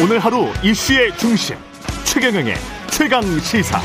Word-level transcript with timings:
오늘 0.00 0.20
하루 0.20 0.44
이슈의 0.62 1.16
중심 1.16 1.56
최경영의 2.04 2.54
최강 2.88 3.20
시사. 3.40 3.80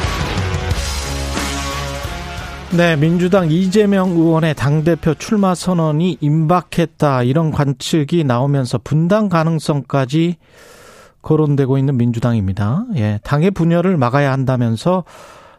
네, 2.78 2.96
민주당 2.96 3.50
이재명 3.50 4.12
의원의 4.12 4.54
당대표 4.54 5.16
출마 5.16 5.55
선언이 5.55 6.20
임박했다. 6.21 7.23
이런 7.23 7.50
관측이 7.50 8.26
나오면서 8.26 8.80
분당 8.84 9.28
가능성까지 9.28 10.38
거론되고 11.23 11.80
있는 11.80 11.98
민주당입니다. 11.98 12.86
예, 12.95 13.20
당의 13.23 13.50
분열을 13.50 13.98
막아야 13.98 14.32
한다면서 14.32 15.05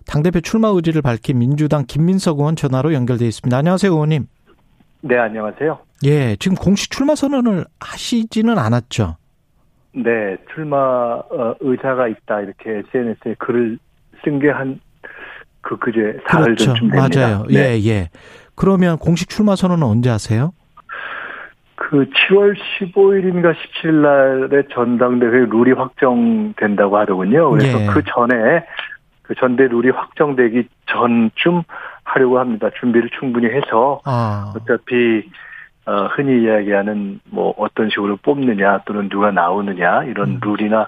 당대표 0.07 0.41
출마 0.41 0.69
의지를 0.69 1.03
밝힌 1.03 1.41
민주당 1.41 1.85
김민석 1.85 2.39
의원 2.39 2.55
전화로 2.55 2.95
연결돼 2.95 3.27
있습니다. 3.27 3.57
안녕하세요, 3.57 3.91
의원님. 3.91 4.29
네, 5.01 5.19
안녕하세요. 5.19 5.81
예, 6.05 6.37
지금 6.37 6.57
공식 6.57 6.93
출마 6.93 7.17
선언을 7.17 7.67
하시지는 7.81 8.57
않았죠? 8.57 9.17
네, 9.95 10.37
출마 10.53 10.77
어, 10.77 11.55
의사가 11.61 12.09
있다 12.09 12.41
이렇게 12.41 12.83
SNS에 12.93 13.35
글을 13.39 13.79
쓴 14.25 14.39
게 14.41 14.51
한 14.51 14.81
그 15.65 15.79
그제 15.79 16.19
사흘 16.29 16.45
그렇죠. 16.45 16.65
전쯤 16.67 16.91
됩니다. 16.91 17.09
맞아요. 17.21 17.45
네. 17.49 17.55
예, 17.81 17.89
예. 17.91 18.09
그러면 18.55 18.99
공식 18.99 19.29
출마 19.31 19.57
선언은 19.57 19.83
언제 19.87 20.11
하세요? 20.11 20.53
그 21.75 22.07
7월 22.29 22.55
15일인가 22.79 23.55
17일 23.83 23.93
날에 24.03 24.63
전당대회 24.73 25.47
룰이 25.51 25.73
확정된다고 25.73 26.99
하더군요. 26.99 27.51
그래서 27.51 27.81
예. 27.81 27.87
그 27.87 28.03
전에 28.05 28.65
그 29.23 29.35
전대 29.37 29.67
룰이 29.67 29.91
확정되기 29.91 30.69
전쯤 30.87 31.63
하려고 32.05 32.39
합니다. 32.39 32.69
준비를 32.79 33.09
충분히 33.19 33.47
해서 33.47 34.01
아, 34.05 34.53
어차피 34.55 35.31
어, 35.87 36.07
흔히 36.07 36.43
이야기하는 36.43 37.21
뭐 37.31 37.55
어떤 37.59 37.91
식으로 37.91 38.17
뽑느냐 38.17 38.83
또는 38.87 39.09
누가 39.09 39.31
나오느냐 39.31 40.05
이런 40.05 40.31
음. 40.31 40.41
룰이나 40.43 40.87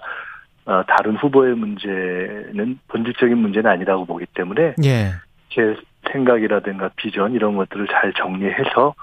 어, 0.65 0.83
다른 0.89 1.17
후보의 1.17 1.55
문제는 1.55 2.79
본질적인 2.89 3.37
문제는 3.37 3.71
아니라고 3.71 4.05
보기 4.07 4.27
때문에 4.35 4.75
예. 4.85 5.13
제 5.51 5.77
생각이라든가 6.11 6.91
비전 6.97 7.33
이런 7.35 7.57
것들을 7.57 7.87
잘 7.89 8.13
정리해서 8.15 8.95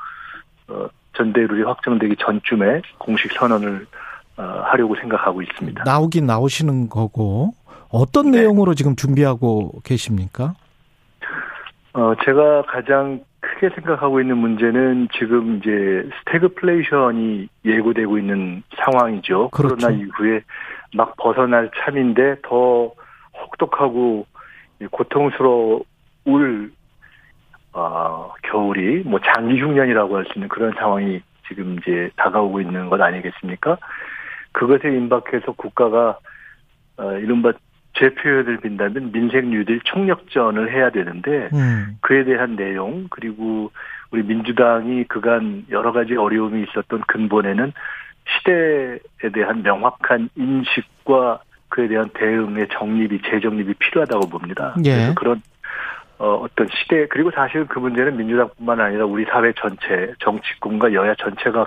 어, 0.67 0.87
전대 1.15 1.41
룰이 1.41 1.63
확정되기 1.63 2.15
전쯤에 2.17 2.81
공식 2.97 3.31
선언을 3.33 3.85
어, 4.37 4.41
하려고 4.65 4.95
생각하고 4.95 5.41
있습니다. 5.41 5.83
나오긴 5.85 6.25
나오시는 6.25 6.89
거고 6.89 7.53
어떤 7.89 8.31
네. 8.31 8.39
내용으로 8.39 8.73
지금 8.73 8.95
준비하고 8.95 9.81
계십니까? 9.83 10.55
어, 11.93 12.13
제가 12.25 12.63
가장 12.63 13.21
크게 13.63 13.69
생각하고 13.75 14.19
있는 14.19 14.37
문제는 14.37 15.07
지금 15.17 15.57
이제 15.57 16.09
스태그플레이션이 16.19 17.47
예고되고 17.63 18.17
있는 18.17 18.61
상황이죠. 18.75 19.49
그렇죠. 19.51 19.75
코로나 19.77 19.95
이후에 19.97 20.41
막 20.93 21.15
벗어날 21.15 21.71
참인데 21.77 22.37
더 22.43 22.91
혹독하고 23.33 24.27
고통스러울 24.91 26.71
어, 27.71 28.33
겨울이 28.43 29.03
뭐 29.05 29.19
장기 29.21 29.59
흉년이라고 29.61 30.17
할 30.17 30.25
수 30.25 30.33
있는 30.35 30.49
그런 30.49 30.73
상황이 30.73 31.21
지금 31.47 31.77
이제 31.79 32.09
다가오고 32.17 32.59
있는 32.59 32.89
것 32.89 32.99
아니겠습니까? 33.01 33.77
그것에 34.51 34.89
임박해서 34.89 35.53
국가가 35.53 36.17
어, 36.97 37.13
이른바 37.13 37.53
제 37.93 38.09
표현을 38.13 38.57
빈다면 38.57 39.11
민생 39.11 39.51
뉴딜 39.51 39.81
총력전을 39.83 40.71
해야 40.71 40.89
되는데 40.89 41.49
음. 41.53 41.97
그에 42.01 42.23
대한 42.23 42.55
내용 42.55 43.07
그리고 43.09 43.71
우리 44.11 44.23
민주당이 44.23 45.05
그간 45.05 45.65
여러 45.69 45.91
가지 45.91 46.15
어려움이 46.15 46.63
있었던 46.63 47.01
근본에는 47.07 47.71
시대에 48.25 49.29
대한 49.33 49.63
명확한 49.63 50.29
인식과 50.35 51.41
그에 51.69 51.87
대한 51.87 52.09
대응의 52.13 52.67
정립이 52.71 53.21
재정립이 53.23 53.73
필요하다고 53.75 54.29
봅니다. 54.29 54.75
예. 54.85 54.91
그래서 54.91 55.13
그런 55.15 55.41
어, 56.19 56.35
어떤 56.35 56.67
시대 56.69 57.07
그리고 57.07 57.31
사실 57.31 57.65
그 57.67 57.79
문제는 57.79 58.15
민주당뿐만 58.17 58.79
아니라 58.79 59.05
우리 59.05 59.25
사회 59.25 59.51
전체 59.53 60.13
정치권과 60.19 60.93
여야 60.93 61.15
전체가 61.15 61.65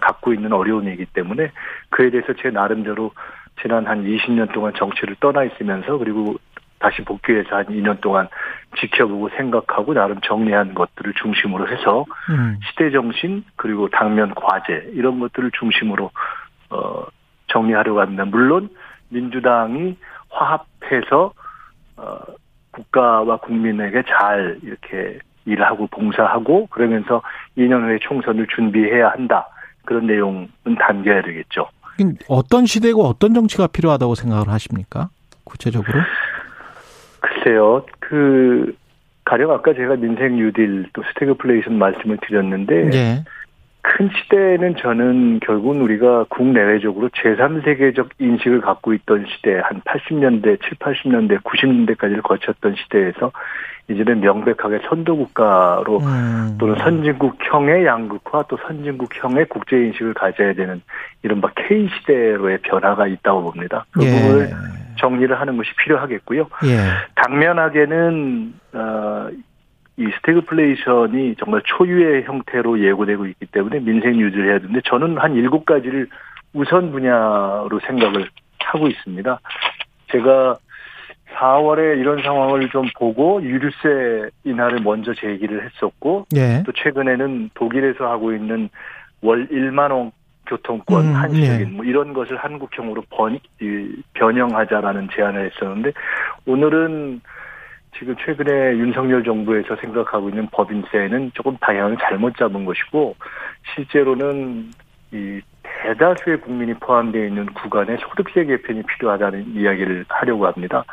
갖고 0.00 0.32
있는 0.32 0.52
어려움이기 0.52 1.06
때문에 1.06 1.50
그에 1.90 2.10
대해서 2.10 2.32
제 2.40 2.50
나름대로 2.50 3.12
지난 3.62 3.86
한 3.86 4.04
20년 4.04 4.52
동안 4.52 4.72
정치를 4.74 5.16
떠나 5.20 5.44
있으면서 5.44 5.98
그리고 5.98 6.36
다시 6.78 7.02
복귀해서 7.02 7.56
한 7.56 7.66
2년 7.66 8.00
동안 8.00 8.28
지켜보고 8.78 9.30
생각하고 9.30 9.94
나름 9.94 10.20
정리한 10.20 10.74
것들을 10.74 11.14
중심으로 11.14 11.68
해서 11.68 12.04
음. 12.30 12.58
시대 12.68 12.90
정신 12.90 13.44
그리고 13.56 13.88
당면 13.88 14.34
과제 14.34 14.90
이런 14.92 15.18
것들을 15.18 15.50
중심으로 15.58 16.10
어 16.70 17.04
정리하려고 17.48 18.00
합니다. 18.00 18.24
물론 18.26 18.68
민주당이 19.08 19.96
화합해서 20.28 21.32
어 21.96 22.18
국가와 22.72 23.38
국민에게 23.38 24.02
잘 24.02 24.58
이렇게 24.62 25.18
일하고 25.46 25.86
봉사하고 25.86 26.66
그러면서 26.66 27.22
2년 27.56 27.84
후에 27.84 27.98
총선을 28.00 28.48
준비해야 28.54 29.10
한다. 29.10 29.48
그런 29.84 30.06
내용은 30.06 30.48
담겨야 30.78 31.22
되겠죠. 31.22 31.68
어떤 32.28 32.66
시대고 32.66 33.04
어떤 33.04 33.34
정치가 33.34 33.66
필요하다고 33.66 34.14
생각을 34.14 34.48
하십니까? 34.48 35.08
구체적으로? 35.44 35.98
글쎄요, 37.20 37.84
그, 38.00 38.74
가령 39.24 39.50
아까 39.50 39.74
제가 39.74 39.96
민생 39.96 40.36
뉴딜 40.36 40.86
또 40.92 41.02
스태그플레이션 41.08 41.78
말씀을 41.78 42.18
드렸는데, 42.22 42.90
예. 42.92 43.24
큰 43.86 44.10
시대는 44.10 44.74
저는 44.76 45.38
결국은 45.40 45.80
우리가 45.80 46.24
국내외적으로 46.28 47.08
제3세계적 47.10 48.08
인식을 48.18 48.60
갖고 48.60 48.92
있던 48.94 49.26
시대, 49.28 49.60
한 49.62 49.80
80년대, 49.82 50.60
7, 50.60 50.70
80년대, 50.80 51.40
90년대까지를 51.44 52.22
거쳤던 52.22 52.74
시대에서 52.74 53.30
이제는 53.88 54.20
명백하게 54.20 54.80
선도국가로 54.88 55.98
음. 56.00 56.56
또는 56.58 56.74
선진국형의 56.78 57.86
양극화 57.86 58.46
또 58.48 58.58
선진국형의 58.66 59.46
국제인식을 59.46 60.14
가져야 60.14 60.54
되는 60.54 60.82
이른바 61.22 61.52
K시대로의 61.54 62.58
변화가 62.62 63.06
있다고 63.06 63.44
봅니다. 63.44 63.86
그 63.92 64.04
예. 64.04 64.10
부분을 64.10 64.50
정리를 64.98 65.38
하는 65.38 65.56
것이 65.56 65.70
필요하겠고요. 65.76 66.48
예. 66.64 66.78
당면하게는 67.14 68.54
어, 68.72 69.28
이 69.98 70.04
스태그플레이션이 70.18 71.36
정말 71.38 71.62
초유의 71.64 72.24
형태로 72.24 72.80
예고되고 72.80 73.26
있기 73.26 73.46
때문에 73.46 73.80
민생 73.80 74.20
뉴딜을 74.20 74.50
해야 74.50 74.58
되는데 74.58 74.80
저는 74.84 75.16
한 75.18 75.34
일곱 75.34 75.64
가지를 75.64 76.08
우선 76.52 76.90
분야로 76.92 77.80
생각을 77.86 78.28
하고 78.60 78.88
있습니다. 78.88 79.40
제가 80.12 80.56
4월에 81.36 81.98
이런 81.98 82.22
상황을 82.22 82.68
좀 82.70 82.86
보고 82.96 83.42
유류세 83.42 84.30
인하를 84.44 84.80
먼저 84.80 85.12
제기를 85.14 85.64
했었고 85.64 86.26
예. 86.34 86.62
또 86.64 86.72
최근에는 86.72 87.50
독일에서 87.54 88.06
하고 88.06 88.32
있는 88.32 88.68
월 89.22 89.46
1만 89.48 89.90
원 89.90 90.12
교통권 90.46 91.06
음, 91.06 91.14
한식인 91.14 91.60
예. 91.60 91.64
뭐 91.64 91.84
이런 91.84 92.12
것을 92.12 92.36
한국형으로 92.36 93.02
번, 93.10 93.38
이, 93.60 94.02
변형하자라는 94.14 95.08
제안을 95.14 95.50
했었는데 95.50 95.92
오늘은 96.46 97.20
지금 97.98 98.14
최근에 98.16 98.76
윤석열 98.76 99.24
정부에서 99.24 99.76
생각하고 99.76 100.28
있는 100.28 100.48
법인세는 100.50 101.32
조금 101.34 101.56
방향을 101.58 101.96
잘못 102.00 102.36
잡은 102.36 102.64
것이고 102.64 103.16
실제로는 103.74 104.70
이 105.12 105.40
대다수의 105.62 106.40
국민이 106.40 106.74
포함되어 106.74 107.26
있는 107.26 107.46
구간에 107.46 107.96
소득세 107.98 108.44
개편이 108.44 108.82
필요하다는 108.82 109.54
이야기를 109.54 110.04
하려고 110.08 110.46
합니다. 110.46 110.84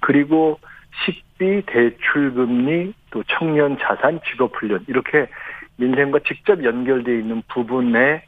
그리고 0.00 0.58
식비, 1.04 1.62
대출금리, 1.66 2.94
또 3.10 3.22
청년 3.28 3.76
자산, 3.78 4.20
직업훈련 4.30 4.84
이렇게 4.88 5.28
민생과 5.76 6.20
직접 6.26 6.62
연결되어 6.64 7.14
있는 7.14 7.42
부분에 7.48 8.22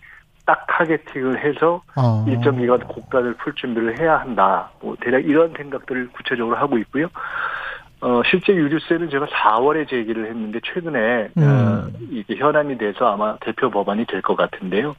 딱 0.45 0.67
targeting을 0.67 1.45
해서 1.45 1.83
어. 1.97 2.25
일정 2.27 2.57
기간 2.59 2.79
고가를 2.81 3.35
풀 3.35 3.55
준비를 3.55 4.01
해야 4.01 4.19
한다. 4.19 4.71
뭐 4.81 4.97
대략 5.01 5.25
이런 5.25 5.53
생각들을 5.57 6.09
구체적으로 6.09 6.57
하고 6.57 6.79
있고요. 6.79 7.09
어, 8.01 8.23
실제 8.31 8.55
유류세는 8.55 9.11
제가 9.11 9.27
4월에 9.27 9.89
제기를 9.89 10.27
했는데 10.27 10.61
최근에 10.65 11.29
음. 11.37 11.43
어, 11.43 11.99
이게 12.11 12.37
현안이 12.37 12.79
돼서 12.79 13.13
아마 13.13 13.37
대표 13.39 13.71
법안이 13.71 14.07
될 14.07 14.23
것 14.23 14.37
같은데요. 14.37 14.95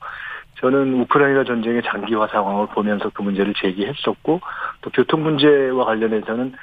저는 0.60 1.00
우크라이나 1.02 1.46
전쟁의 1.46 1.84
장기화 1.84 2.28
상황을 2.28 2.68
보면서 2.68 3.10
그 3.14 3.22
문제를 3.22 3.54
제기했었고 3.54 4.42
또 4.82 4.90
교통 4.90 5.24
문제와 5.24 5.86
관련해서는 5.86 6.54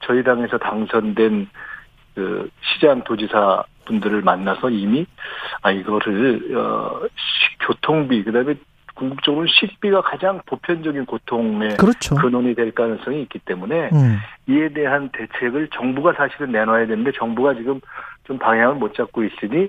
저희 0.00 0.22
당에서 0.24 0.56
당선된 0.56 1.48
그 2.14 2.48
시장 2.62 3.04
도지사 3.04 3.62
분들을 3.84 4.22
만나서 4.22 4.70
이미 4.70 5.04
아 5.62 5.70
이거를 5.70 6.56
어 6.56 7.00
시- 7.14 7.58
교통비 7.66 8.22
그다음에 8.24 8.54
궁극적으로 8.94 9.46
식비가 9.46 10.02
가장 10.02 10.40
보편적인 10.46 11.06
고통의 11.06 11.76
그렇죠. 11.76 12.14
근원이 12.16 12.54
될 12.54 12.72
가능성이 12.72 13.22
있기 13.22 13.38
때문에 13.40 13.90
음. 13.92 14.18
이에 14.46 14.68
대한 14.68 15.08
대책을 15.12 15.68
정부가 15.68 16.12
사실은 16.12 16.52
내놔야 16.52 16.86
되는데 16.86 17.12
정부가 17.12 17.54
지금 17.54 17.80
좀 18.24 18.38
방향을 18.38 18.76
못 18.76 18.94
잡고 18.94 19.24
있으니 19.24 19.68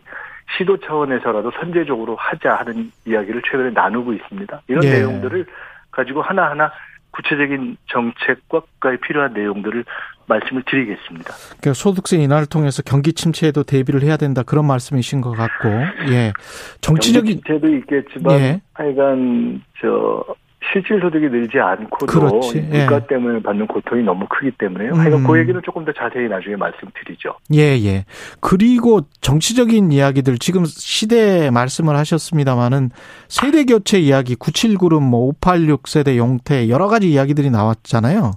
시도 0.57 0.77
차원에서라도 0.77 1.51
선제적으로 1.51 2.15
하자 2.15 2.55
하는 2.55 2.91
이야기를 3.05 3.41
최근에 3.49 3.71
나누고 3.71 4.13
있습니다. 4.13 4.61
이런 4.67 4.83
예. 4.83 4.91
내용들을 4.91 5.45
가지고 5.91 6.21
하나하나 6.21 6.71
구체적인 7.13 7.77
정책과 7.87 8.59
국가에 8.59 8.97
필요한 8.97 9.33
내용들을 9.33 9.85
말씀을 10.27 10.63
드리겠습니다. 10.65 11.33
그러니까 11.59 11.73
소득세 11.73 12.17
인하를 12.17 12.47
통해서 12.47 12.81
경기 12.81 13.13
침체에도 13.13 13.63
대비를 13.63 14.01
해야 14.01 14.17
된다 14.17 14.43
그런 14.43 14.65
말씀이신 14.65 15.21
것 15.21 15.31
같고, 15.31 15.69
예, 16.11 16.33
정치적인 16.81 17.41
침체도 17.45 17.75
있겠지만 17.77 18.39
예. 18.39 18.61
하여간 18.73 19.61
저 19.79 20.23
실질 20.71 20.99
소득이 21.01 21.27
늘지 21.29 21.59
않고도 21.59 22.05
그렇지. 22.05 22.61
물가 22.61 22.95
예. 22.95 23.07
때문에 23.07 23.41
받는 23.41 23.67
고통이 23.67 24.03
너무 24.03 24.25
크기 24.29 24.51
때문에요. 24.51 24.93
하여간 24.93 25.21
음. 25.21 25.27
그 25.27 25.37
얘기는 25.39 25.59
조금 25.63 25.83
더 25.85 25.91
자세히 25.91 26.27
나중에 26.27 26.55
말씀드리죠. 26.55 27.35
예, 27.53 27.77
예. 27.83 28.05
그리고 28.39 29.01
정치적인 29.21 29.91
이야기들 29.91 30.37
지금 30.37 30.63
시대 30.65 31.51
말씀을 31.51 31.95
하셨습니다마는 31.97 32.91
세대 33.27 33.65
교체 33.65 33.99
이야기 33.99 34.35
97그룹 34.35 35.01
뭐 35.01 35.27
586 35.41 35.87
세대 35.87 36.17
용태 36.17 36.69
여러 36.69 36.87
가지 36.87 37.11
이야기들이 37.11 37.49
나왔잖아요. 37.49 38.31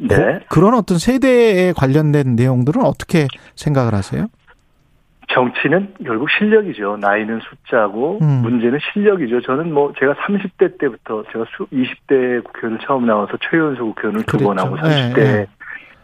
네. 0.00 0.40
그, 0.48 0.60
런 0.60 0.74
어떤 0.74 0.98
세대에 0.98 1.72
관련된 1.72 2.34
내용들은 2.34 2.82
어떻게 2.82 3.28
생각을 3.54 3.94
하세요? 3.94 4.28
정치는 5.32 5.94
결국 6.04 6.28
실력이죠. 6.30 6.96
나이는 7.00 7.40
숫자고 7.40 8.18
음. 8.22 8.42
문제는 8.42 8.78
실력이죠. 8.92 9.40
저는 9.42 9.72
뭐 9.72 9.92
제가 9.98 10.14
30대 10.14 10.78
때부터 10.78 11.22
제가 11.32 11.44
20대 11.44 12.42
국회의원 12.44 12.80
처음 12.82 13.06
나와서 13.06 13.36
최연소 13.48 13.86
국회의원을 13.86 14.24
두 14.26 14.38
번 14.38 14.58
하고 14.58 14.76
30대 14.76 15.14
네, 15.16 15.46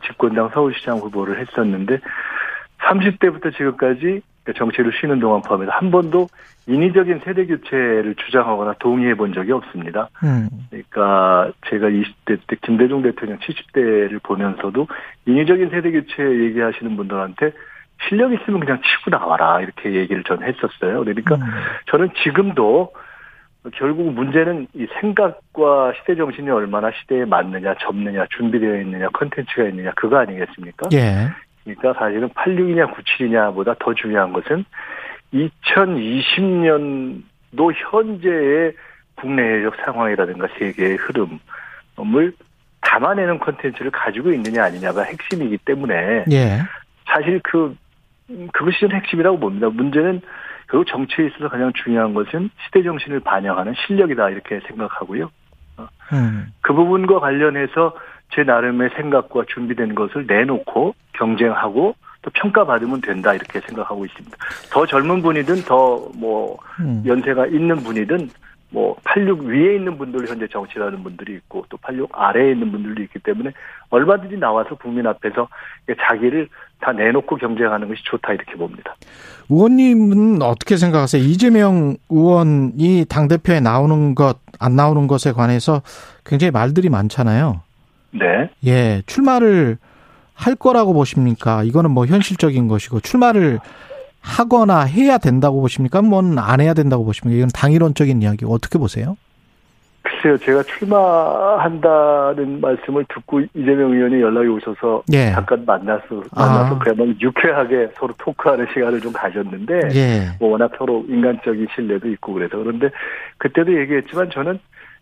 집권당 0.06 0.50
서울시장 0.52 0.98
후보를 0.98 1.40
했었는데 1.40 1.98
30대부터 2.78 3.56
지금까지 3.56 4.22
정치를 4.56 4.92
쉬는 5.00 5.18
동안 5.18 5.42
포함해서 5.42 5.72
한 5.72 5.90
번도 5.90 6.28
인위적인 6.68 7.20
세대 7.24 7.46
교체를 7.46 8.14
주장하거나 8.14 8.74
동의해 8.78 9.14
본 9.16 9.32
적이 9.32 9.52
없습니다. 9.52 10.08
음. 10.22 10.48
그러니까 10.70 11.50
제가 11.68 11.88
20대 11.88 12.38
때 12.46 12.56
김대중 12.62 13.02
대통령 13.02 13.38
70대를 13.38 14.22
보면서도 14.22 14.86
인위적인 15.26 15.70
세대 15.70 15.90
교체 15.90 16.22
얘기하시는 16.22 16.96
분들한테 16.96 17.52
실력 18.08 18.32
있으면 18.32 18.60
그냥 18.60 18.80
치고 18.82 19.10
나와라 19.10 19.60
이렇게 19.60 19.92
얘기를 19.94 20.22
저는 20.24 20.46
했었어요. 20.46 21.00
그러니까 21.00 21.34
음. 21.36 21.42
저는 21.90 22.10
지금도 22.22 22.92
결국 23.74 24.12
문제는 24.12 24.68
이 24.74 24.86
생각과 25.00 25.94
시대 25.98 26.14
정신이 26.14 26.48
얼마나 26.50 26.92
시대에 26.92 27.24
맞느냐, 27.24 27.74
접느냐, 27.80 28.26
준비되어 28.30 28.80
있느냐, 28.82 29.08
컨텐츠가 29.08 29.64
있느냐 29.68 29.90
그거 29.96 30.18
아니겠습니까? 30.18 30.88
예. 30.92 31.28
그러니까 31.64 31.94
사실은 31.98 32.28
86이냐 32.28 32.94
97이냐보다 32.94 33.76
더 33.80 33.92
중요한 33.94 34.32
것은 34.32 34.64
2020년도 35.34 37.22
현재의 37.90 38.72
국내적 39.16 39.74
상황이라든가 39.84 40.46
세계의 40.58 40.96
흐름을 40.96 42.32
담아내는 42.82 43.38
컨텐츠를 43.40 43.90
가지고 43.90 44.32
있느냐 44.32 44.64
아니냐가 44.64 45.02
핵심이기 45.02 45.58
때문에 45.58 46.24
예. 46.30 46.60
사실 47.06 47.40
그 47.42 47.74
그것이 48.52 48.80
좀 48.80 48.92
핵심이라고 48.92 49.38
봅니다. 49.38 49.68
문제는 49.68 50.20
결국 50.68 50.86
정치에 50.88 51.26
있어서 51.26 51.48
가장 51.48 51.72
중요한 51.72 52.14
것은 52.14 52.50
시대 52.64 52.82
정신을 52.82 53.20
반영하는 53.20 53.74
실력이다 53.86 54.30
이렇게 54.30 54.60
생각하고요. 54.66 55.30
어. 55.76 55.88
음. 56.12 56.52
그 56.60 56.72
부분과 56.72 57.20
관련해서 57.20 57.94
제 58.32 58.42
나름의 58.42 58.90
생각과 58.96 59.44
준비된 59.48 59.94
것을 59.94 60.26
내놓고 60.26 60.94
경쟁하고 61.12 61.94
또 62.22 62.30
평가받으면 62.34 63.00
된다 63.00 63.32
이렇게 63.34 63.60
생각하고 63.60 64.04
있습니다. 64.04 64.36
더 64.72 64.84
젊은 64.84 65.22
분이든 65.22 65.62
더뭐 65.62 66.58
음. 66.80 67.02
연세가 67.06 67.46
있는 67.46 67.76
분이든 67.76 68.28
뭐 68.70 68.96
86 69.04 69.44
위에 69.44 69.76
있는 69.76 69.96
분들 69.96 70.28
현재 70.28 70.46
정치하는 70.48 71.02
분들이 71.04 71.34
있고 71.34 71.64
또 71.68 71.76
86 71.76 72.10
아래에 72.12 72.50
있는 72.50 72.72
분들도 72.72 73.00
있기 73.04 73.20
때문에 73.20 73.52
얼마든지 73.90 74.36
나와서 74.38 74.74
국민 74.74 75.06
앞에서 75.06 75.48
자기를 76.00 76.48
다 76.80 76.92
내놓고 76.92 77.36
경쟁하는 77.36 77.88
것이 77.88 78.02
좋다 78.04 78.32
이렇게 78.32 78.54
봅니다. 78.54 78.94
의원님은 79.48 80.42
어떻게 80.42 80.76
생각하세요? 80.76 81.22
이재명 81.22 81.96
의원이 82.10 83.06
당 83.08 83.28
대표에 83.28 83.60
나오는 83.60 84.14
것 84.14 84.38
안 84.58 84.74
나오는 84.74 85.06
것에 85.06 85.32
관해서 85.32 85.82
굉장히 86.24 86.50
말들이 86.50 86.88
많잖아요. 86.88 87.60
네. 88.12 88.48
예, 88.66 89.02
출마를 89.04 89.76
할 90.32 90.54
거라고 90.54 90.94
보십니까? 90.94 91.62
이거는 91.62 91.90
뭐 91.90 92.06
현실적인 92.06 92.66
것이고 92.68 93.00
출마를 93.00 93.58
하거나 94.20 94.80
해야 94.84 95.18
된다고 95.18 95.60
보십니까? 95.60 96.00
뭔 96.02 96.38
안 96.38 96.60
해야 96.60 96.72
된다고 96.74 97.04
보십니까? 97.04 97.36
이건 97.36 97.48
당일론적인 97.50 98.22
이야기 98.22 98.44
어떻게 98.48 98.78
보세요? 98.78 99.16
글쎄요, 100.06 100.36
제가 100.38 100.62
출마한다는 100.62 102.60
말씀을 102.60 103.04
듣고 103.08 103.40
이재명 103.54 103.92
의원이 103.92 104.20
연락이 104.20 104.46
오셔서 104.48 105.02
예. 105.12 105.32
잠깐 105.32 105.64
만나서 105.66 106.22
만나서 106.32 106.76
아. 106.76 106.78
그야말로 106.78 107.12
유쾌하게 107.20 107.88
서로 107.94 108.14
토크하는 108.16 108.68
시간을 108.72 109.00
좀 109.00 109.12
가졌는데 109.12 109.80
예. 109.94 110.36
뭐 110.38 110.50
워낙 110.50 110.70
서로 110.78 111.04
인간적인 111.08 111.66
신뢰도 111.74 112.08
있고 112.10 112.34
그래서 112.34 112.56
그런데 112.56 112.88
그때도 113.38 113.76
얘기했지만 113.80 114.30
저는 114.30 114.60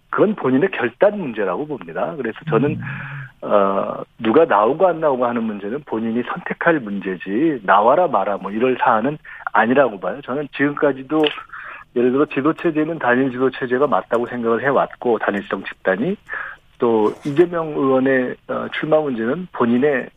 그건 0.09 0.35
본인의 0.37 0.71
결단 0.71 1.19
문제라고 1.19 1.67
봅니다. 1.67 2.15
그래서 2.17 2.39
저는 2.49 2.71
음. 2.71 2.81
어, 3.43 4.03
누가 4.19 4.47
나오고 4.47 4.87
안 4.87 5.00
나오고 5.00 5.27
하는 5.27 5.43
문제는 5.43 5.83
본인이 5.85 6.23
선택할 6.23 6.81
문제지 6.81 7.61
나와라 7.65 8.07
마라 8.07 8.39
뭐 8.39 8.50
이럴 8.50 8.79
사안은 8.81 9.19
아니라고 9.53 10.00
봐요. 10.00 10.19
저는 10.25 10.49
지금까지도 10.57 11.23
예를 11.96 12.12
들어 12.12 12.26
지도체제는 12.26 12.99
단일 12.99 13.31
지도체제가 13.31 13.87
맞다고 13.87 14.26
생각을 14.26 14.62
해왔고 14.62 15.19
단일성 15.19 15.62
집단이 15.64 16.17
또 16.79 17.12
이재명 17.25 17.69
의원의 17.69 18.35
어, 18.49 18.67
출마 18.73 19.00
문제는 19.00 19.49
본인의 19.52 20.08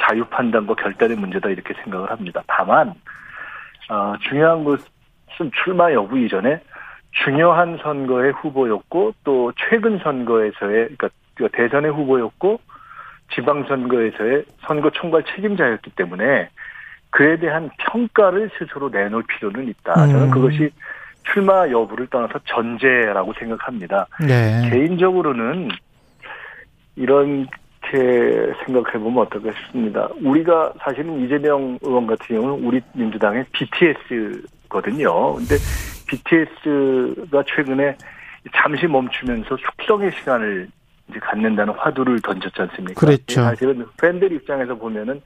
자유 0.00 0.24
판단과 0.24 0.74
결단의 0.74 1.16
문제다 1.16 1.50
이렇게 1.50 1.74
생각을 1.82 2.10
합니다. 2.10 2.42
다만 2.46 2.94
어, 3.90 4.14
중요한 4.28 4.64
것은 4.64 5.50
출마 5.62 5.92
여부 5.92 6.18
이전에 6.18 6.60
중요한 7.24 7.78
선거의 7.82 8.32
후보였고 8.32 9.14
또 9.24 9.52
최근 9.56 9.98
선거에서의 9.98 10.96
그러니까 10.96 11.08
그 11.34 11.48
대선의 11.52 11.92
후보였고 11.92 12.60
지방선거에서의 13.34 14.44
선거 14.66 14.90
총괄 14.90 15.22
책임자였기 15.24 15.90
때문에 15.90 16.48
그에 17.10 17.38
대한 17.38 17.70
평가를 17.78 18.50
스스로 18.58 18.88
내놓을 18.88 19.22
필요는 19.24 19.68
있다. 19.68 19.94
저는 19.94 20.24
음. 20.24 20.30
그것이 20.30 20.70
출마 21.32 21.68
여부를 21.68 22.06
떠나서 22.08 22.38
전제라고 22.44 23.32
생각합니다. 23.38 24.06
네. 24.26 24.68
개인적으로는 24.70 25.68
이렇게 26.96 27.48
생각해 28.64 28.98
보면 28.98 29.18
어떨까 29.18 29.52
싶습니다. 29.52 30.08
우리가 30.22 30.72
사실은 30.80 31.20
이재명 31.20 31.78
의원 31.82 32.06
같은 32.06 32.36
경우는 32.36 32.66
우리 32.66 32.80
민주당의 32.92 33.44
BTS거든요. 33.52 35.34
근데 35.34 35.56
BTS가 36.08 37.44
최근에 37.46 37.96
잠시 38.54 38.86
멈추면서 38.86 39.56
숙성의 39.56 40.12
시간을 40.12 40.68
이제 41.08 41.18
갖는다는 41.20 41.74
화두를 41.74 42.20
던졌지 42.20 42.60
않습니까? 42.62 43.00
그렇죠. 43.00 43.42
사실은 43.42 43.86
팬들 44.00 44.32
입장에서 44.32 44.74
보면은 44.74 45.20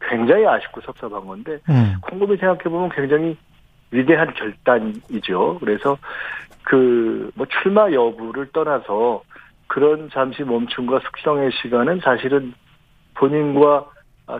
굉장히 0.00 0.46
아쉽고 0.46 0.80
섭섭한 0.80 1.24
건데 1.24 1.58
음. 1.68 1.96
곰곰이 2.02 2.36
생각해 2.36 2.64
보면 2.64 2.90
굉장히 2.90 3.36
위대한 3.92 4.34
결단이죠. 4.34 5.58
그래서 5.60 5.98
그 6.64 7.12
뭐 7.34 7.46
출마 7.46 7.90
여부를 7.90 8.48
떠나서 8.52 9.22
그런 9.66 10.10
잠시 10.12 10.42
멈춤과 10.42 11.00
숙성의 11.00 11.50
시간은 11.62 12.00
사실은 12.00 12.54
본인과 13.14 13.86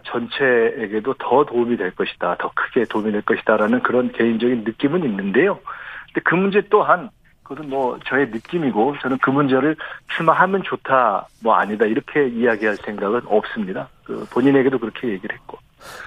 전체에게도 0.04 1.14
더 1.14 1.44
도움이 1.44 1.76
될 1.76 1.94
것이다. 1.94 2.37
더 2.38 2.50
크게 2.54 2.85
도움이 2.85 3.12
될 3.12 3.23
것이다라는 3.23 3.82
그런 3.82 4.12
개인적인 4.12 4.64
느낌은 4.64 5.04
있는데요. 5.04 5.59
근데 6.06 6.21
그 6.25 6.35
문제 6.35 6.62
또한 6.68 7.11
그것은 7.42 7.68
뭐 7.68 7.99
저의 8.06 8.28
느낌이고 8.28 8.97
저는 9.02 9.18
그 9.18 9.30
문제를 9.30 9.76
출마하면 10.14 10.62
좋다 10.62 11.26
뭐 11.42 11.54
아니다 11.54 11.87
이렇게 11.87 12.28
이야기할 12.28 12.76
생각은 12.76 13.23
없습니다. 13.26 13.88
그 14.04 14.25
본인에게도 14.32 14.78
그렇게 14.78 15.09
얘기를 15.09 15.35
했고. 15.37 15.59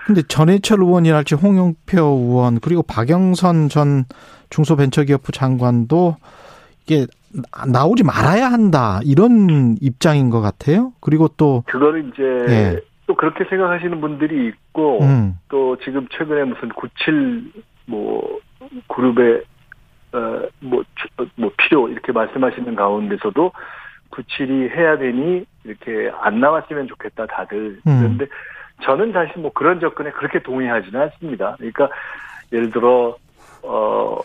근데 0.06 0.22
전해철 0.24 0.80
의원이랄지 0.80 1.36
홍영표 1.36 1.98
의원 1.98 2.60
그리고 2.60 2.84
박영선 2.84 3.70
전 3.70 4.06
중소벤처기업부 4.50 5.32
장관도 5.32 6.18
이게 6.84 7.08
나오지 7.68 8.04
말아야 8.04 8.52
한다 8.52 9.00
이런 9.04 9.76
입장인 9.82 10.30
것 10.30 10.42
같아요. 10.42 10.94
그리고 11.02 11.28
또 11.30 11.64
그거를 11.68 12.10
이제 12.10 12.24
예. 12.54 12.82
또 13.08 13.16
그렇게 13.16 13.44
생각하시는 13.46 14.00
분들이 14.02 14.48
있고 14.48 15.02
음. 15.02 15.38
또 15.50 15.78
지금 15.84 16.08
최근에 16.12 16.44
무슨 16.44 16.70
97뭐 16.70 18.40
그룹의 18.88 19.44
어, 20.16 20.48
뭐, 20.62 20.84
뭐, 21.36 21.52
필요, 21.58 21.90
이렇게 21.90 22.14
말씀하시는 22.14 22.74
가운데서도 22.76 23.52
97이 24.12 24.70
해야 24.72 24.98
되니, 24.98 25.46
이렇게 25.66 26.10
안 26.22 26.40
나왔으면 26.40 26.88
좋겠다, 26.88 27.26
다들. 27.26 27.82
음. 27.86 28.00
그런데 28.00 28.28
저는 28.84 29.14
사실 29.14 29.42
뭐 29.42 29.52
그런 29.54 29.80
접근에 29.80 30.12
그렇게 30.12 30.40
동의하지는 30.40 31.00
않습니다. 31.02 31.56
그러니까, 31.58 31.90
예를 32.52 32.72
들어, 32.72 33.16
어, 33.64 34.20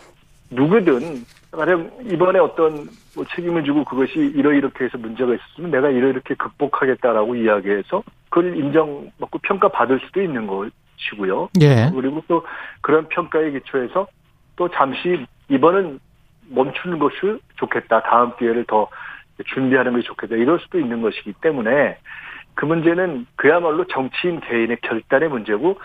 누구든 0.51 1.25
가령 1.51 1.91
이번에 2.05 2.39
어떤 2.39 2.87
뭐 3.15 3.25
책임을 3.35 3.63
지고 3.63 3.83
그것이 3.83 4.13
이러이렇게 4.13 4.85
해서 4.85 4.97
문제가 4.97 5.33
있었으면 5.33 5.71
내가 5.71 5.89
이러이렇게 5.89 6.35
극복하겠다라고 6.35 7.35
이야기해서 7.35 8.03
그걸 8.29 8.55
인정받고 8.57 9.39
평가받을 9.39 9.99
수도 10.05 10.21
있는 10.21 10.47
것이고요. 10.47 11.49
예. 11.61 11.91
그리고 11.93 12.23
또 12.27 12.45
그런 12.81 13.07
평가에 13.09 13.51
기초해서 13.51 14.07
또 14.55 14.69
잠시 14.69 15.25
이번은 15.49 15.99
멈추는 16.49 16.99
것이 16.99 17.15
좋겠다. 17.57 18.01
다음 18.03 18.35
기회를 18.37 18.65
더 18.65 18.87
준비하는 19.53 19.93
것이 19.93 20.05
좋겠다. 20.05 20.35
이럴 20.35 20.59
수도 20.59 20.79
있는 20.79 21.01
것이기 21.01 21.33
때문에 21.41 21.97
그 22.55 22.65
문제는 22.65 23.25
그야말로 23.35 23.85
정치인 23.85 24.39
개인의 24.41 24.77
결단의 24.81 25.29
문제고 25.29 25.79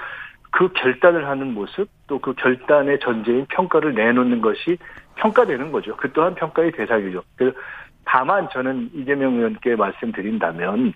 그 0.50 0.68
결단을 0.72 1.28
하는 1.28 1.54
모습 1.54 1.88
또 2.06 2.18
그 2.18 2.34
결단의 2.34 2.98
전제인 3.00 3.46
평가를 3.48 3.94
내놓는 3.94 4.40
것이 4.40 4.78
평가되는 5.16 5.72
거죠. 5.72 5.96
그 5.96 6.12
또한 6.12 6.34
평가의 6.34 6.72
대상이죠. 6.72 7.22
그래서 7.36 7.56
다만 8.04 8.48
저는 8.52 8.90
이재명 8.94 9.34
의원께 9.34 9.76
말씀드린다면 9.76 10.94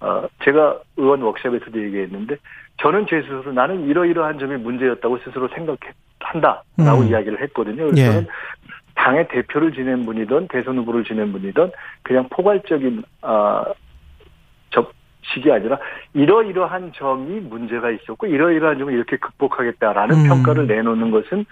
어 0.00 0.26
제가 0.44 0.78
의원 0.96 1.22
워크숍에서도 1.22 1.82
얘기했는데 1.82 2.36
저는 2.78 3.06
제 3.08 3.22
스스로 3.22 3.52
나는 3.52 3.86
이러이러한 3.86 4.38
점이 4.38 4.56
문제였다고 4.56 5.18
스스로 5.18 5.48
생각한다라고 5.48 7.02
음. 7.02 7.08
이야기를 7.08 7.40
했거든요. 7.42 7.90
그래서 7.90 8.20
예. 8.20 8.26
당의 8.94 9.26
대표를 9.28 9.72
지낸 9.72 10.04
분이든 10.04 10.48
대선 10.48 10.78
후보를 10.78 11.04
지낸 11.04 11.32
분이든 11.32 11.70
그냥 12.02 12.28
포괄적인 12.30 13.02
아접 13.22 13.74
식이 15.32 15.50
아니라 15.50 15.78
이러이러한 16.12 16.92
점이 16.94 17.40
문제가 17.40 17.90
있었고 17.90 18.26
이러이러한 18.26 18.78
점을 18.78 18.92
이렇게 18.92 19.16
극복하겠다라는 19.16 20.16
음. 20.16 20.28
평가를 20.28 20.66
내놓는 20.66 21.10
것은 21.10 21.44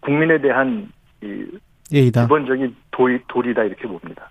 국민에 0.00 0.40
대한 0.40 0.90
이 1.22 1.46
예이다. 1.92 2.22
기본적인 2.22 2.74
도리, 2.90 3.20
도리다 3.28 3.64
이렇게 3.64 3.86
봅니다. 3.86 4.30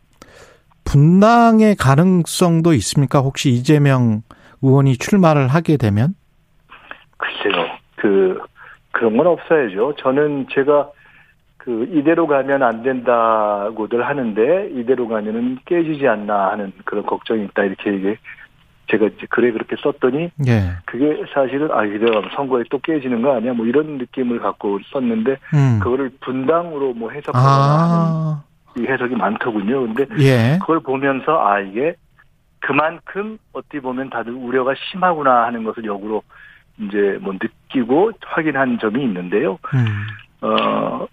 분당의 0.83 1.75
가능성도 1.75 2.73
있습니까? 2.73 3.19
혹시 3.19 3.49
이재명 3.49 4.23
의원이 4.61 4.97
출마를 4.97 5.47
하게 5.47 5.77
되면? 5.77 6.15
글쎄요, 7.17 7.65
그 7.95 8.39
그런 8.91 9.15
건 9.15 9.27
없어야죠. 9.27 9.95
저는 9.97 10.47
제가 10.53 10.89
그 11.57 11.87
이대로 11.93 12.25
가면 12.25 12.63
안 12.63 12.81
된다고들 12.81 14.05
하는데 14.05 14.69
이대로 14.73 15.07
가면은 15.07 15.59
깨지지 15.65 16.07
않나 16.07 16.51
하는 16.51 16.73
그런 16.85 17.05
걱정이 17.05 17.43
있다 17.45 17.63
이렇게 17.63 17.93
얘기 17.93 18.17
제가 18.91 19.07
이제 19.07 19.25
글에 19.29 19.51
그렇게 19.51 19.75
썼더니 19.81 20.31
예. 20.47 20.77
그게 20.85 21.23
사실은 21.33 21.71
아 21.71 21.77
가면 21.77 22.29
선거에 22.35 22.63
또 22.69 22.77
깨지는 22.79 23.21
거 23.21 23.35
아니야 23.35 23.53
뭐 23.53 23.65
이런 23.65 23.97
느낌을 23.97 24.39
갖고 24.39 24.79
썼는데 24.91 25.37
음. 25.53 25.79
그거를 25.81 26.11
분당으로 26.19 26.93
뭐 26.93 27.09
해석하거나 27.09 27.73
하는 27.73 27.95
아, 27.95 28.43
이 28.77 28.85
해석이 28.85 29.15
많더군요. 29.15 29.81
근데 29.93 30.05
예. 30.19 30.57
그걸 30.59 30.81
보면서 30.81 31.39
아 31.39 31.59
이게 31.61 31.95
그만큼 32.59 33.37
어떻게 33.53 33.79
보면 33.79 34.09
다들 34.09 34.33
우려가 34.33 34.73
심하구나 34.91 35.45
하는 35.45 35.63
것을 35.63 35.85
역으로 35.85 36.21
이제 36.79 37.17
뭐 37.21 37.33
느끼고 37.33 38.11
확인한 38.21 38.77
점이 38.79 39.01
있는데요. 39.03 39.57
음. 39.73 39.85
어 40.41 41.07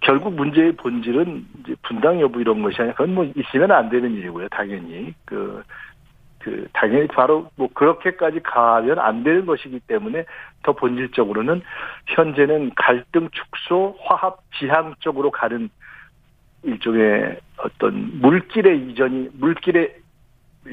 결국 0.00 0.34
문제의 0.34 0.72
본질은 0.72 1.46
이제 1.60 1.74
분당 1.82 2.20
여부 2.20 2.40
이런 2.40 2.62
것이 2.62 2.76
아니라 2.80 2.94
그건 2.94 3.14
뭐 3.14 3.32
있으면 3.34 3.70
안 3.72 3.88
되는 3.88 4.12
일이고요. 4.12 4.48
당연히 4.50 5.14
그. 5.24 5.62
그 6.40 6.68
당연히 6.72 7.08
바로 7.08 7.50
뭐 7.56 7.68
그렇게까지 7.72 8.40
가면 8.40 8.98
안 8.98 9.24
되는 9.24 9.44
것이기 9.44 9.80
때문에 9.80 10.24
더 10.62 10.72
본질적으로는 10.72 11.62
현재는 12.06 12.72
갈등 12.76 13.28
축소 13.32 13.96
화합 14.04 14.38
지향 14.58 14.94
쪽으로 15.00 15.30
가는 15.30 15.68
일종의 16.62 17.38
어떤 17.58 18.20
물길의 18.20 18.90
이전이 18.90 19.30
물길의 19.34 19.94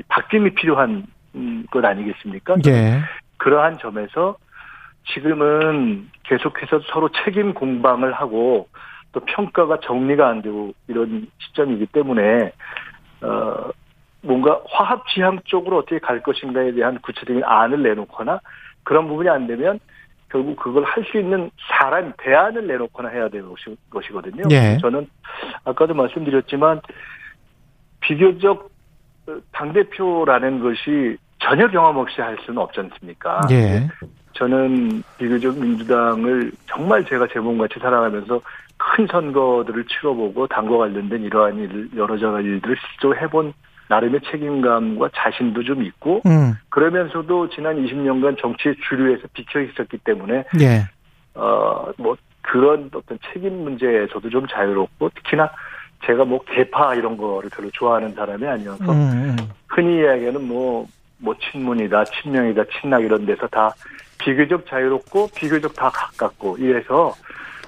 바뀜이 0.08 0.52
필요한 0.56 1.06
음, 1.36 1.66
것 1.72 1.84
아니겠습니까? 1.84 2.56
예. 2.68 3.02
그러한 3.38 3.78
점에서 3.80 4.38
지금은 5.14 6.10
계속해서 6.24 6.82
서로 6.92 7.10
책임 7.24 7.54
공방을 7.54 8.14
하고 8.14 8.68
또 9.12 9.20
평가가 9.22 9.80
정리가 9.82 10.28
안 10.28 10.42
되고 10.42 10.74
이런 10.88 11.28
시점이기 11.40 11.88
때문에 11.88 12.52
어 13.22 13.70
뭔가 14.26 14.60
화합 14.68 15.08
지향 15.08 15.40
쪽으로 15.46 15.78
어떻게 15.78 16.00
갈 16.00 16.22
것인가에 16.22 16.72
대한 16.74 17.00
구체적인 17.00 17.44
안을 17.44 17.84
내놓거나 17.84 18.40
그런 18.84 19.08
부분이 19.08 19.30
안 19.30 19.48
되면 19.48 19.80
결국 20.30 20.58
그걸 20.58 20.84
할 20.84 21.04
수 21.06 21.18
있는 21.18 21.50
사람 21.70 22.12
대안을 22.18 22.68
내놓거나 22.68 23.10
해야 23.10 23.30
되는 23.30 23.48
것이, 23.48 23.76
것이거든요. 23.90 24.44
예. 24.52 24.78
저는 24.82 25.08
아까도 25.64 25.94
말씀드렸지만 25.94 26.82
비교적 28.02 28.70
당 29.52 29.74
대표라는 29.74 30.60
것이 30.60 31.18
전혀 31.40 31.68
경험 31.68 31.98
없이 31.98 32.22
할 32.22 32.38
수는 32.46 32.62
없지 32.62 32.80
않습니까? 32.82 33.42
예. 33.52 33.88
저는 34.34 35.04
비교적 35.18 35.58
민주당을 35.58 36.52
정말 36.68 37.06
제가 37.06 37.28
제 37.32 37.40
몸같이 37.40 37.80
살아가면서 37.80 38.42
큰 38.78 39.08
선거들을 39.08 39.86
치러보고 39.86 40.48
당과 40.48 40.78
관련된 40.78 41.24
이러한 41.24 41.58
일, 41.58 41.90
여러 41.96 42.18
가지 42.18 42.48
일들을 42.48 42.76
실제로 42.76 43.16
해본 43.16 43.54
나름의 43.88 44.22
책임감과 44.32 45.10
자신도 45.16 45.64
좀 45.64 45.84
있고 45.84 46.22
음. 46.26 46.54
그러면서도 46.70 47.50
지난 47.50 47.76
20년간 47.76 48.40
정치의 48.42 48.76
주류에서 48.88 49.24
비켜 49.34 49.62
있었기 49.62 50.00
때문에 50.00 50.44
예. 50.60 50.88
어뭐 51.36 52.18
그런 52.42 52.90
어떤 52.94 53.20
책임 53.32 53.64
문제에서도 53.64 54.30
좀 54.30 54.48
자유롭고 54.48 55.10
특히나 55.10 55.52
제가 56.06 56.26
뭐 56.26 56.44
개파 56.46 56.96
이런 56.96 57.18
거를 57.18 57.50
별로 57.50 57.70
좋아하는 57.72 58.14
사람이 58.14 58.46
아니어서 58.46 58.92
음, 58.92 59.36
음. 59.40 59.50
흔히 59.68 59.98
이야기하는 59.98 60.48
뭐, 60.48 60.88
뭐 61.18 61.36
친문이다, 61.52 62.06
친명이다, 62.06 62.64
친낙 62.80 63.00
이런 63.04 63.26
데서 63.26 63.48
다 63.48 63.74
비교적 64.20 64.68
자유롭고 64.68 65.30
비교적 65.36 65.74
다 65.76 65.90
가깝고 65.90 66.58
이래서 66.58 67.14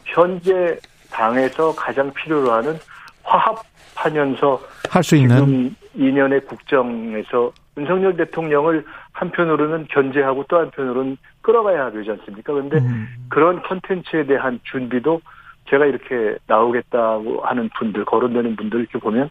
현재 0.06 0.78
당에서 1.12 1.74
가장 1.76 2.14
필요로 2.14 2.52
하는 2.52 2.78
화합 3.24 3.58
하면서 3.98 4.60
할 4.90 5.04
수 5.04 5.16
있는. 5.16 5.36
지금 5.36 5.76
2년의 5.98 6.46
국정에서 6.48 7.52
윤석열 7.78 8.16
대통령을 8.16 8.86
한편으로는 9.12 9.88
견제하고 9.90 10.46
또 10.48 10.58
한편으로는 10.60 11.18
끌어가야 11.42 11.92
되지 11.92 12.12
않습니까? 12.12 12.54
그런데 12.54 12.78
음. 12.78 13.08
그런 13.30 13.62
콘텐츠에 13.64 14.26
대한 14.26 14.60
준비도 14.64 15.22
제가 15.70 15.86
이렇게 15.86 16.38
나오겠다고 16.48 17.42
하는 17.44 17.70
분들, 17.78 18.06
거론되는 18.06 18.56
분들 18.56 18.80
이렇게 18.82 19.00
보면 19.00 19.30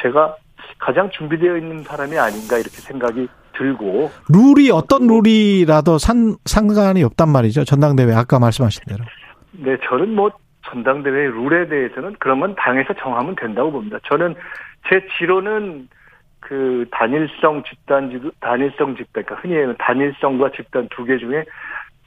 제가 0.00 0.36
가장 0.78 1.10
준비되어 1.10 1.58
있는 1.58 1.82
사람이 1.84 2.18
아닌가 2.18 2.56
이렇게 2.56 2.70
생각이 2.70 3.28
들고 3.56 4.10
룰이 4.28 4.70
어떤 4.70 5.06
룰이라도 5.06 5.98
산, 5.98 6.36
상관이 6.44 7.02
없단 7.04 7.28
말이죠. 7.28 7.64
전당대회 7.64 8.12
아까 8.14 8.38
말씀하신 8.38 8.82
대로. 8.88 9.04
네, 9.52 9.76
저는 9.88 10.14
뭐 10.14 10.30
전당대회 10.70 11.28
룰에 11.28 11.68
대해서는 11.68 12.16
그런 12.18 12.40
건 12.40 12.54
당에서 12.56 12.94
정하면 12.94 13.34
된다고 13.36 13.72
봅니다. 13.72 13.98
저는 14.04 14.34
제 14.88 15.06
지론은 15.18 15.88
그 16.40 16.86
단일성 16.92 17.62
집단지도 17.64 18.30
단일성 18.40 18.96
집단, 18.96 19.24
그러니까 19.24 19.34
흔히 19.36 19.54
얘기하는 19.54 19.76
단일성과 19.78 20.52
집단 20.52 20.88
두 20.90 21.04
개 21.04 21.18
중에 21.18 21.44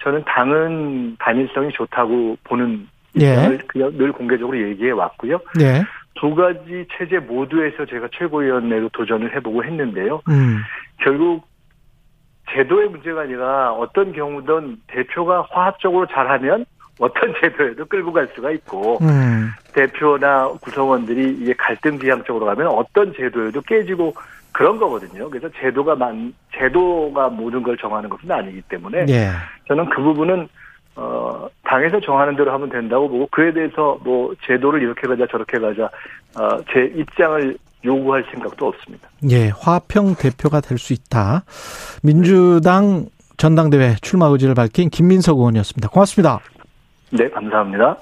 저는 0.01 0.23
당은 0.25 1.17
단일성이 1.19 1.71
좋다고 1.73 2.37
보는 2.45 2.87
예. 3.19 3.57
그냥 3.67 3.91
늘 3.97 4.11
공개적으로 4.13 4.57
얘기해 4.57 4.91
왔고요. 4.91 5.39
예. 5.61 5.83
두 6.15 6.35
가지 6.35 6.85
체제 6.97 7.19
모두에서 7.19 7.85
제가 7.85 8.07
최고위원회로 8.13 8.89
도전을 8.89 9.35
해보고 9.35 9.63
했는데요. 9.63 10.21
음. 10.29 10.57
결국 10.97 11.47
제도의 12.51 12.89
문제가 12.89 13.21
아니라 13.21 13.71
어떤 13.73 14.11
경우든 14.13 14.77
대표가 14.87 15.47
화합적으로 15.49 16.07
잘하면 16.07 16.65
어떤 16.99 17.33
제도에도 17.41 17.85
끌고 17.85 18.11
갈 18.11 18.27
수가 18.35 18.51
있고 18.51 18.99
음. 19.01 19.49
대표나 19.73 20.49
구성원들이 20.61 21.37
이게 21.41 21.53
갈등 21.53 21.97
지향 21.99 22.23
쪽으로 22.23 22.45
가면 22.45 22.67
어떤 22.67 23.13
제도에도 23.13 23.61
깨지고 23.61 24.13
그런 24.51 24.77
거거든요. 24.77 25.29
그래서 25.29 25.47
제도가 25.59 25.95
만 25.95 26.33
제도가 26.57 27.29
모든 27.29 27.63
걸 27.63 27.77
정하는 27.77 28.09
것은 28.09 28.29
아니기 28.31 28.61
때문에 28.63 29.05
예. 29.09 29.29
저는 29.67 29.89
그 29.89 30.01
부분은 30.01 30.47
어 30.95 31.47
당에서 31.63 31.99
정하는 32.01 32.35
대로 32.35 32.51
하면 32.51 32.67
된다고 32.69 33.07
보고 33.07 33.27
그에 33.31 33.53
대해서 33.53 33.97
뭐 34.03 34.33
제도를 34.45 34.81
이렇게 34.81 35.07
가자 35.07 35.25
저렇게 35.31 35.59
가자 35.59 35.89
어제 36.35 36.91
입장을 36.95 37.57
요구할 37.85 38.25
생각도 38.31 38.67
없습니다. 38.67 39.07
예. 39.29 39.51
화평 39.57 40.15
대표가 40.15 40.59
될 40.59 40.77
수 40.77 40.91
있다. 40.93 41.43
민주당 42.03 43.05
전당대회 43.37 43.95
출마 44.01 44.25
의지를 44.25 44.55
밝힌 44.55 44.89
김민석 44.89 45.37
의원이었습니다. 45.37 45.87
고맙습니다. 45.89 46.39
네, 47.11 47.29
감사합니다. 47.29 48.01